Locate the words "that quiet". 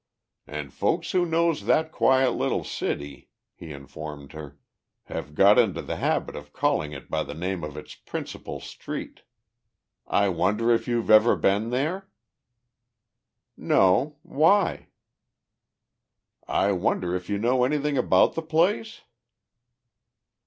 1.53-2.31